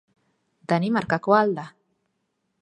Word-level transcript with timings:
Danimarkakoa 0.73 1.43
al 1.43 1.53
da? 1.61 1.67